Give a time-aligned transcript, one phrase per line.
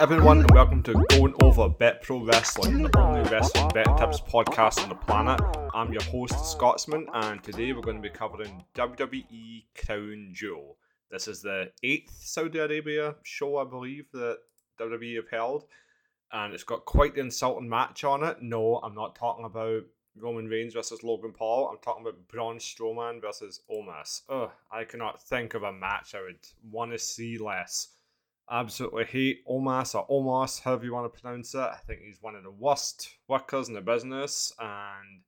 [0.00, 4.82] everyone, and welcome to Going Over Bet Pro Wrestling, the only wrestling betting tips podcast
[4.82, 5.38] on the planet.
[5.74, 10.78] I'm your host, Scotsman, and today we're going to be covering WWE Crown Jewel.
[11.10, 14.38] This is the eighth Saudi Arabia show, I believe, that
[14.80, 15.64] WWE have held,
[16.32, 18.40] and it's got quite the insulting match on it.
[18.40, 19.82] No, I'm not talking about
[20.16, 21.68] Roman Reigns versus Logan Paul.
[21.68, 24.22] I'm talking about Braun Strowman versus Omos.
[24.30, 26.38] Ugh, I cannot think of a match I would
[26.70, 27.88] want to see less.
[28.50, 31.60] Absolutely hate Omos or Omos, however you want to pronounce it.
[31.60, 35.22] I think he's one of the worst workers in the business, and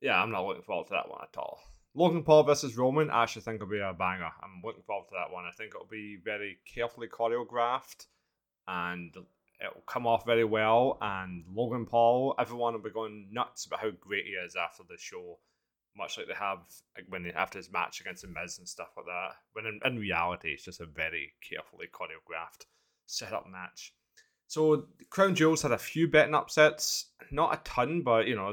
[0.00, 1.60] yeah, I'm not looking forward to that one at all.
[1.94, 4.30] Logan Paul versus Roman, I actually think will be a banger.
[4.42, 5.44] I'm looking forward to that one.
[5.44, 8.06] I think it'll be very carefully choreographed,
[8.66, 9.14] and
[9.60, 10.96] it'll come off very well.
[11.02, 14.96] And Logan Paul, everyone will be going nuts about how great he is after the
[14.96, 15.38] show,
[15.96, 16.60] much like they have
[17.08, 19.36] when they, after his match against the Miz and stuff like that.
[19.52, 22.66] When in, in reality, it's just a very carefully choreographed
[23.06, 23.94] setup match.
[24.46, 28.52] So Crown Jewels had a few betting upsets, not a ton, but you know,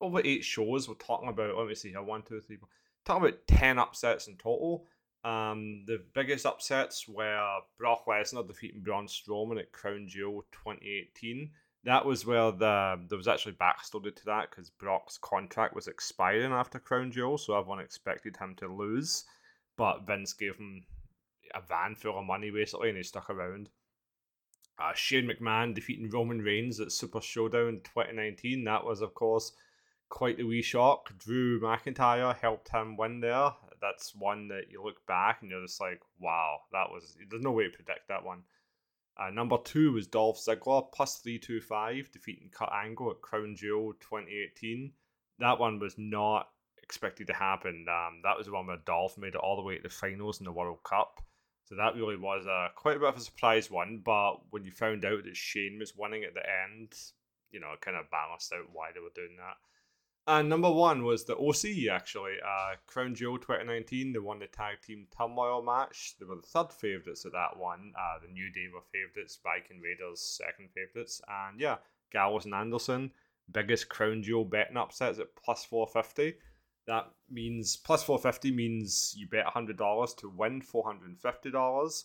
[0.00, 0.88] over eight shows.
[0.88, 2.68] We're talking about let me see here, one, two, three, four,
[3.04, 4.86] talking about ten upsets in total.
[5.24, 11.50] Um, the biggest upsets were Brock Lesnar defeating Braun Strowman at Crown Jewel 2018.
[11.84, 16.52] That was where the there was actually backstory to that because Brock's contract was expiring
[16.52, 19.24] after Crown Jewel, so everyone expected him to lose,
[19.76, 20.84] but Vince gave him
[21.54, 23.70] a van full of money basically, and he stuck around.
[24.78, 28.62] Uh, Shane McMahon defeating Roman Reigns at Super Showdown 2019.
[28.64, 29.52] That was, of course,
[30.08, 31.18] quite the wee shock.
[31.18, 33.50] Drew McIntyre helped him win there.
[33.80, 37.16] That's one that you look back and you're just like, wow, that was.
[37.28, 38.42] There's no way to predict that one.
[39.18, 44.92] Uh, number two was Dolph Ziggler, plus 325, defeating Kurt Angle at Crown Jewel 2018.
[45.40, 46.48] That one was not
[46.82, 47.86] expected to happen.
[47.88, 50.38] Um, that was the one where Dolph made it all the way to the finals
[50.38, 51.20] in the World Cup.
[51.64, 54.02] So that really was a, quite a bit of a surprise one.
[54.04, 56.94] But when you found out that Shane was winning at the end,
[57.50, 59.56] you know, it kind of balanced out why they were doing that.
[60.28, 64.12] And number one was the OC actually, uh, Crown Jewel 2019.
[64.12, 66.16] They won the tag team turmoil match.
[66.20, 67.94] They were the third favourites at that one.
[67.98, 69.38] Uh, the New Day were favourites.
[69.42, 71.22] Viking Raiders second favourites.
[71.26, 71.76] And yeah,
[72.12, 73.10] Gallows and Anderson,
[73.50, 76.36] biggest Crown Jewel betting upsets at plus 450.
[76.86, 82.04] That means plus 450 means you bet $100 to win $450.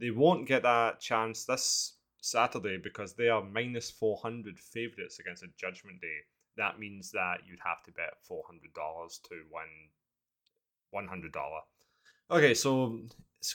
[0.00, 5.48] They won't get that chance this Saturday because they are minus 400 favourites against a
[5.56, 6.18] Judgment Day
[6.60, 9.88] that means that you'd have to bet four hundred dollars to win
[10.90, 11.60] one hundred dollar.
[12.30, 13.00] Okay, so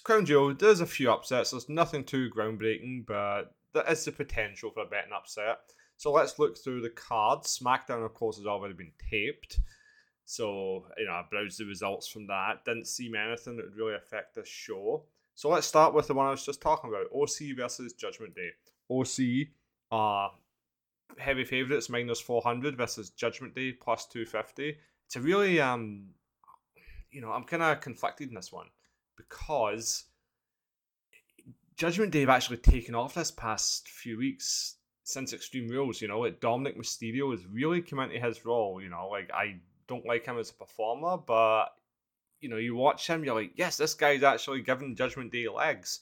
[0.04, 0.54] Crown Jewel.
[0.54, 1.52] There's a few upsets.
[1.52, 5.60] There's nothing too groundbreaking, but there is the potential for a betting upset.
[5.98, 7.58] So let's look through the cards.
[7.58, 9.60] SmackDown, of course, has already been taped.
[10.26, 12.66] So, you know, I browsed the results from that.
[12.66, 15.06] Didn't see anything that would really affect this show.
[15.36, 18.50] So let's start with the one I was just talking about OC versus Judgment Day.
[18.90, 19.48] OC
[19.92, 20.32] are
[21.18, 24.78] heavy favourites minus 400 versus Judgment Day plus 250.
[25.06, 26.08] It's a really, um,
[27.12, 28.68] you know, I'm kind of conflicted in this one
[29.18, 30.06] because
[31.78, 36.02] Judgment Day have actually taken off this past few weeks since Extreme Rules.
[36.02, 38.82] You know, like Dominic Mysterio has really come into his role.
[38.82, 39.58] You know, like I
[39.88, 41.68] don't like him as a performer, but
[42.42, 46.02] you know, you watch him, you're like, yes, this guy's actually giving Judgment Day legs.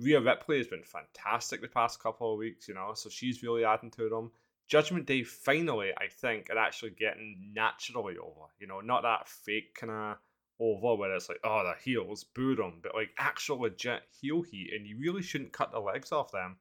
[0.00, 3.64] Rhea Ripley has been fantastic the past couple of weeks, you know, so she's really
[3.64, 4.30] adding to them.
[4.66, 8.46] Judgment Day finally, I think, are actually getting naturally over.
[8.58, 10.16] You know, not that fake kind of
[10.60, 14.70] over where it's like, oh, the heels, boo them, but like actual legit heel heat,
[14.74, 16.56] and you really shouldn't cut the legs off them.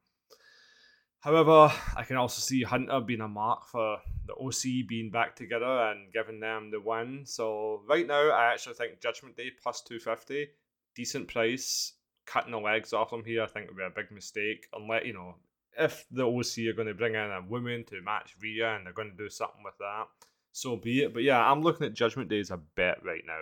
[1.20, 5.66] However, I can also see Hunter being a mark for the OC being back together
[5.66, 7.26] and giving them the win.
[7.26, 10.48] So right now, I actually think Judgment Day plus 250,
[10.96, 11.94] decent price.
[12.30, 14.68] Cutting the legs off them here, I think would be a big mistake.
[14.74, 15.36] Unless you know,
[15.78, 18.94] if the OC are going to bring in a woman to match Rhea and they're
[18.94, 20.06] going to do something with that,
[20.52, 21.14] so be it.
[21.14, 23.40] But yeah, I'm looking at Judgment Day as a bet right now.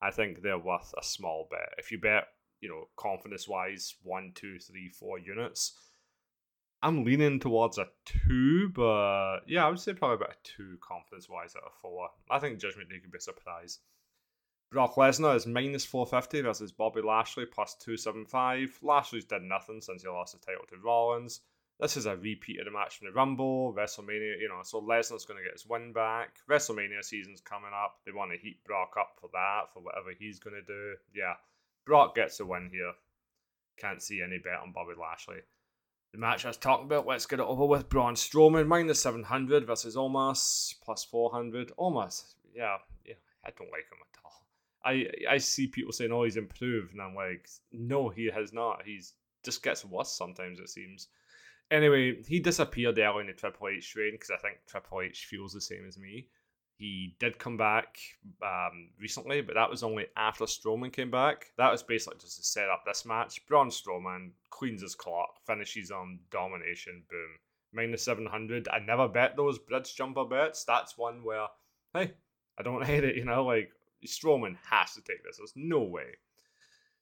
[0.00, 1.74] I think they're worth a small bet.
[1.78, 2.28] If you bet,
[2.60, 5.76] you know, confidence wise, one, two, three, four units,
[6.80, 11.28] I'm leaning towards a two, but yeah, I would say probably about a two confidence
[11.28, 12.08] wise out of four.
[12.30, 13.80] I think Judgment Day could be a surprise.
[14.70, 18.78] Brock Lesnar is minus 450 versus Bobby Lashley plus 275.
[18.82, 21.40] Lashley's done nothing since he lost the title to Rollins.
[21.80, 25.24] This is a repeat of the match from the Rumble, WrestleMania, you know, so Lesnar's
[25.24, 26.40] going to get his win back.
[26.50, 28.00] WrestleMania season's coming up.
[28.04, 30.96] They want to heat Brock up for that, for whatever he's going to do.
[31.14, 31.34] Yeah,
[31.86, 32.92] Brock gets a win here.
[33.78, 35.38] Can't see any bet on Bobby Lashley.
[36.12, 37.88] The match I was talking about, let's get it over with.
[37.88, 41.72] Braun Strowman, minus 700 versus Omos, plus 400.
[41.78, 43.14] Omos, yeah, yeah,
[43.46, 44.47] I don't like him at all.
[44.84, 48.82] I, I see people saying, oh, he's improved, and I'm like, no, he has not.
[48.84, 49.14] He's
[49.44, 51.08] just gets worse sometimes, it seems.
[51.70, 55.52] Anyway, he disappeared early in the Triple H reign because I think Triple H feels
[55.52, 56.28] the same as me.
[56.78, 57.98] He did come back
[58.40, 61.50] um, recently, but that was only after Strowman came back.
[61.58, 63.44] That was basically just to set up this match.
[63.46, 67.36] Braun Strowman cleans his clock, finishes on domination, boom.
[67.72, 68.68] Minus 700.
[68.68, 70.64] I never bet those bridge jumper bets.
[70.64, 71.48] That's one where,
[71.92, 72.12] hey,
[72.56, 73.72] I don't hate it, you know, like
[74.06, 75.38] Strowman has to take this.
[75.38, 76.16] There's no way.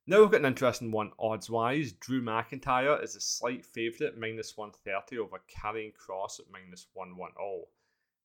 [0.09, 1.93] Now we've got an interesting one odds wise.
[1.93, 7.65] Drew McIntyre is a slight favourite, minus 130 over Karrion Kross at minus 110.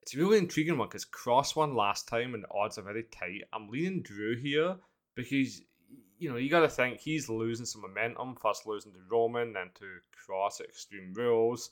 [0.04, 3.04] It's a really intriguing one because Kross won last time and the odds are very
[3.04, 3.46] tight.
[3.52, 4.76] I'm leaning Drew here
[5.16, 5.62] because,
[6.20, 8.36] you know, you got to think he's losing some momentum.
[8.36, 9.86] First losing to Roman, then to
[10.16, 11.72] Kross at Extreme Rules.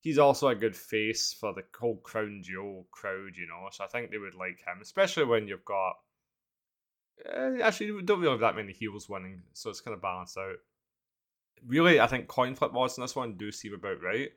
[0.00, 3.68] He's also a good face for the whole Crown Jewel crowd, you know.
[3.70, 5.94] So I think they would like him, especially when you've got
[7.24, 10.56] uh, actually, don't really have that many heels winning, so it's kind of balanced out.
[11.66, 14.30] Really, I think coin flip odds in this one do seem about right.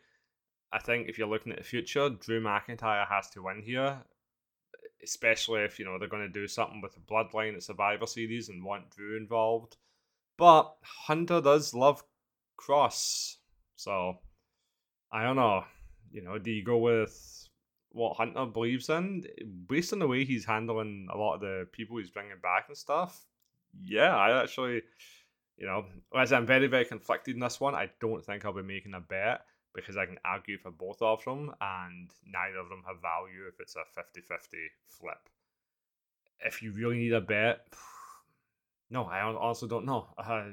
[0.72, 3.98] I think if you're looking at the future, Drew McIntyre has to win here,
[5.04, 8.50] especially if you know they're going to do something with the Bloodline at Survivor Series
[8.50, 9.78] and want Drew involved.
[10.38, 12.04] But Hunter does love
[12.58, 13.38] Kross,
[13.76, 14.20] so
[15.12, 15.66] I don't know.
[16.12, 17.39] You know, do you go with
[17.92, 19.24] what Hunter believes in,
[19.68, 22.78] based on the way he's handling a lot of the people he's bringing back and
[22.78, 23.26] stuff,
[23.84, 24.82] yeah, I actually,
[25.58, 28.64] you know, as I'm very, very conflicted in this one, I don't think I'll be
[28.64, 29.42] making a bet
[29.74, 33.60] because I can argue for both of them and neither of them have value if
[33.60, 34.58] it's a 50 50
[34.88, 35.30] flip.
[36.42, 37.68] If you really need a bet,
[38.90, 40.08] no, I also don't know.
[40.18, 40.52] Uh,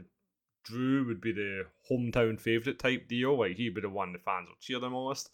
[0.65, 3.39] Drew would be the hometown favourite type deal.
[3.39, 5.31] Like, he'd be the one the fans will cheer the most.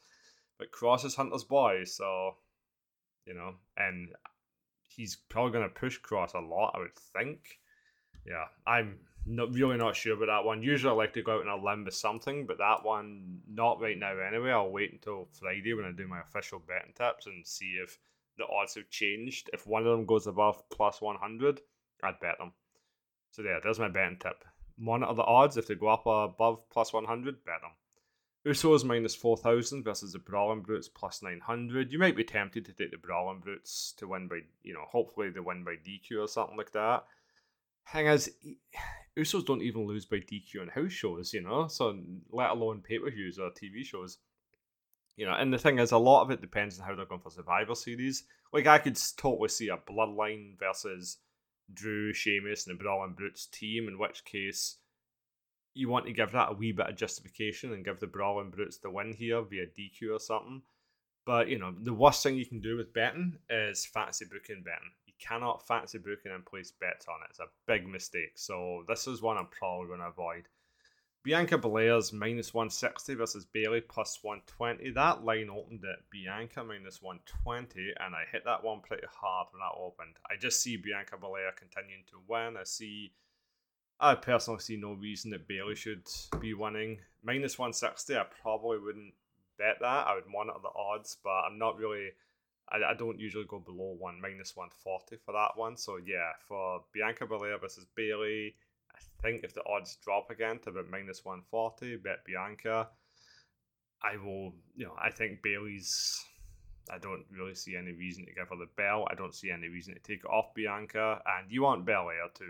[0.58, 2.36] But Kross is Hunter's boy, so
[3.26, 4.10] you know, and
[4.88, 7.58] he's probably going to push Kross a lot, I would think.
[8.26, 10.62] Yeah, I'm not really not sure about that one.
[10.62, 13.80] Usually, I like to go out on a limb with something, but that one not
[13.80, 14.16] right now.
[14.18, 17.98] Anyway, I'll wait until Friday when I do my official betting tips and see if
[18.38, 19.50] the odds have changed.
[19.52, 21.60] If one of them goes above plus one hundred,
[22.02, 22.52] I'd bet them.
[23.30, 24.44] So yeah, there's my betting tip.
[24.78, 25.56] Monitor the odds.
[25.56, 27.72] If they go up above plus one hundred, bet them.
[28.46, 31.92] Usos minus 4,000 versus the Brawling Brutes plus 900.
[31.92, 35.30] You might be tempted to take the Brawling Brutes to win by, you know, hopefully
[35.30, 37.04] they win by DQ or something like that.
[37.84, 38.32] Hang is,
[39.16, 41.96] Usos don't even lose by DQ on house shows, you know, so
[42.30, 44.18] let alone pay per views or TV shows.
[45.16, 47.20] You know, and the thing is, a lot of it depends on how they're going
[47.20, 48.24] for Survivor Series.
[48.52, 51.18] Like, I could totally see a Bloodline versus
[51.72, 54.78] Drew, Sheamus, and the Brawling Brutes team, in which case
[55.74, 58.78] you want to give that a wee bit of justification and give the Brawling Brutes
[58.78, 60.62] the win here via DQ or something.
[61.24, 64.90] But you know, the worst thing you can do with betting is fancy booking betting.
[65.06, 67.30] You cannot fancy booking and place bets on it.
[67.30, 68.32] It's a big mistake.
[68.34, 70.48] So this is one I'm probably going to avoid.
[71.24, 74.90] Bianca Belair's minus 160 versus Bayley plus 120.
[74.90, 79.60] That line opened at Bianca minus 120, and I hit that one pretty hard when
[79.60, 80.16] that opened.
[80.28, 82.56] I just see Bianca Belair continuing to win.
[82.56, 83.12] I see
[84.02, 86.08] I personally see no reason that Bayley should
[86.40, 86.98] be winning.
[87.22, 89.14] Minus 160, I probably wouldn't
[89.58, 90.06] bet that.
[90.08, 92.08] I would monitor the odds, but I'm not really.
[92.68, 95.76] I, I don't usually go below one minus 140 for that one.
[95.76, 98.56] So yeah, for Bianca Belair versus Bayley,
[98.92, 102.88] I think if the odds drop again to about minus 140, bet Bianca.
[104.02, 106.24] I will, you know, I think Bayley's.
[106.90, 109.06] I don't really see any reason to give her the bell.
[109.08, 111.22] I don't see any reason to take it off Bianca.
[111.24, 112.44] And you want Belair to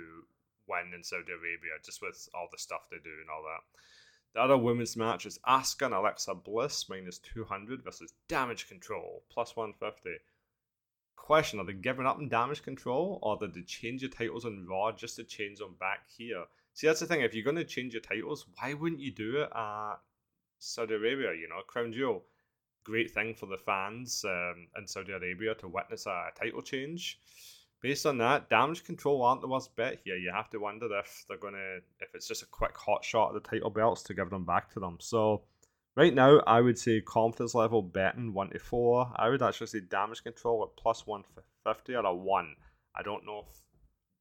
[0.68, 3.62] win in Saudi Arabia, just with all the stuff they do and all that.
[4.34, 9.54] The other women's match is Asuka and Alexa Bliss minus 200 versus Damage Control plus
[9.56, 10.22] 150.
[11.16, 14.66] Question Are they giving up in Damage Control or did they change the titles on
[14.66, 16.44] Raw just to change them back here?
[16.72, 17.20] See, that's the thing.
[17.20, 19.96] If you're going to change your titles, why wouldn't you do it at
[20.58, 21.34] Saudi Arabia?
[21.34, 22.24] You know, Crown Jewel.
[22.84, 27.20] Great thing for the fans um, in Saudi Arabia to witness a title change
[27.82, 30.16] based on that, damage control aren't the worst bet here.
[30.16, 33.42] You have to wonder if they're gonna if it's just a quick hot shot at
[33.42, 34.98] the title belts to give them back to them.
[35.00, 35.42] So
[35.96, 39.12] right now I would say confidence level betting one to four.
[39.16, 41.24] I would actually say damage control at plus one
[41.64, 42.54] fifty or a one.
[42.96, 43.56] I don't know if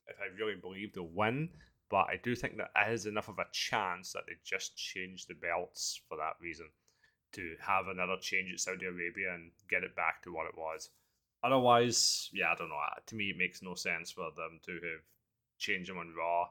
[0.08, 1.50] if I really believe they'll win,
[1.90, 5.36] but I do think there is enough of a chance that they just change the
[5.36, 6.68] belts for that reason.
[7.34, 10.90] To have another change at Saudi Arabia and get it back to what it was.
[11.44, 12.80] Otherwise, yeah, I don't know.
[13.08, 15.04] To me, it makes no sense for them to have
[15.58, 16.48] changed them on Raw.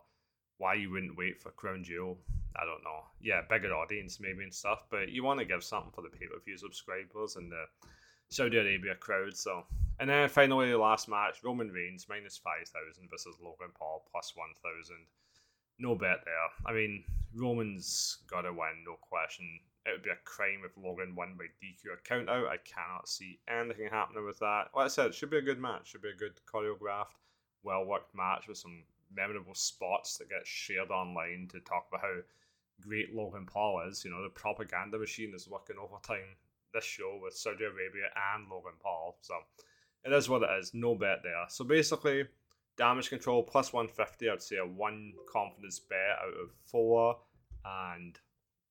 [0.59, 2.19] Why you wouldn't wait for Crown Jewel,
[2.57, 3.05] I don't know.
[3.21, 6.27] Yeah, bigger audience maybe and stuff, but you want to give something for the pay
[6.27, 7.65] per view subscribers and the
[8.29, 9.37] Saudi Arabia crowd.
[9.37, 9.65] So,
[9.99, 14.33] and then finally, the last match: Roman Reigns minus five thousand versus Logan Paul plus
[14.37, 15.07] one thousand.
[15.79, 16.49] no bet there.
[16.67, 17.05] I mean,
[17.35, 19.47] Roman's got to win, no question.
[19.91, 22.47] It would be a crime if Logan won by DQ or count out.
[22.47, 24.69] I cannot see anything happening with that.
[24.75, 25.89] Like I said, it should be a good match.
[25.89, 27.19] Should be a good choreographed,
[27.63, 32.17] well worked match with some memorable spots that get shared online to talk about how
[32.81, 34.05] great Logan Paul is.
[34.05, 36.37] You know, the propaganda machine is working overtime
[36.73, 39.19] this show with Saudi Arabia and Logan Paul.
[39.23, 39.35] So
[40.05, 40.73] it is what it is.
[40.73, 41.45] No bet there.
[41.49, 42.25] So basically,
[42.77, 44.31] damage control plus 150.
[44.31, 47.19] I'd say a one confidence bet out of four.
[47.65, 48.19] And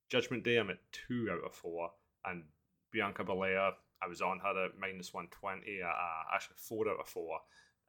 [0.09, 1.91] Judgment Day, I'm at two out of four.
[2.25, 2.43] And
[2.91, 5.81] Bianca Belair, I was on her at minus 120.
[5.81, 5.89] Uh,
[6.33, 7.39] actually, four out of four.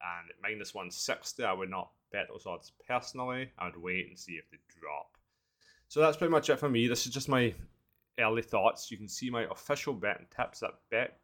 [0.03, 3.51] And minus 160, I would not bet those odds personally.
[3.59, 5.17] I would wait and see if they drop.
[5.89, 6.87] So that's pretty much it for me.
[6.87, 7.53] This is just my
[8.19, 8.91] early thoughts.
[8.91, 10.75] You can see my official betting tips at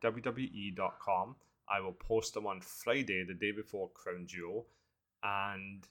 [0.02, 1.36] betwwe.com.
[1.68, 4.66] I will post them on Friday, the day before Crown Jewel.
[5.22, 5.86] And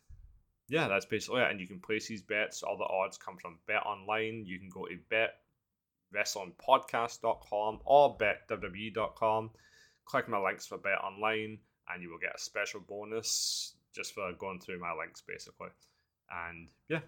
[0.67, 1.51] yeah, that's basically it.
[1.51, 2.63] And you can place these bets.
[2.63, 4.45] All the odds come from Bet Online.
[4.45, 4.97] You can go to
[6.13, 9.51] betwrestlingpodcast.com or betwwe.com.
[10.05, 11.57] Click my links for Bet Online,
[11.89, 15.69] and you will get a special bonus just for going through my links, basically.
[16.47, 17.01] And yeah,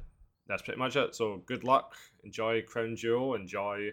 [0.48, 1.16] that's pretty much it.
[1.16, 1.96] So good luck.
[2.24, 3.36] Enjoy Crown Jewel.
[3.36, 3.92] Enjoy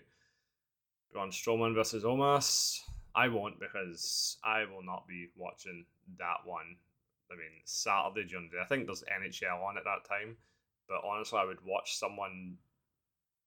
[1.13, 2.79] Braun Strowman versus Omos.
[3.15, 5.85] I won't because I will not be watching
[6.19, 6.77] that one.
[7.31, 8.51] I mean, Saturday, June.
[8.61, 10.37] I think there's NHL on at that time.
[10.89, 12.59] But honestly, I would watch someone.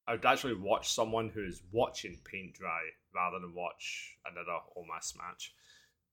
[0.07, 2.81] I would actually watch someone who's watching paint dry
[3.13, 5.53] rather than watch another Omos match.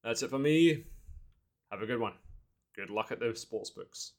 [0.03, 0.83] That's it for me.
[1.71, 2.13] Have a good one.
[2.75, 4.13] Good luck at the sports books.